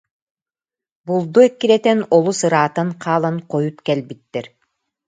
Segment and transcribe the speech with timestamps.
[1.05, 4.45] Булду эккирэтэн, олус ыраатан хаалан хойут кэлбиттэр